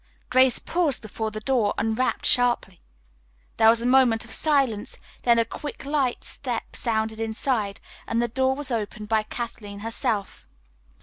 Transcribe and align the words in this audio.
Grace 0.31 0.57
paused 0.57 0.99
before 1.03 1.29
the 1.29 1.39
door 1.41 1.75
and 1.77 1.95
rapped 1.95 2.25
sharply. 2.25 2.81
There 3.57 3.69
was 3.69 3.83
a 3.83 3.85
moment 3.85 4.25
of 4.25 4.33
silence, 4.33 4.97
then 5.21 5.37
a 5.37 5.45
quick, 5.45 5.85
light 5.85 6.23
step 6.23 6.75
sounded 6.75 7.19
inside 7.19 7.79
and 8.07 8.19
the 8.19 8.27
door 8.27 8.55
was 8.55 8.71
opened 8.71 9.09
by 9.09 9.21
Kathleen 9.21 9.81
herself. 9.81 10.47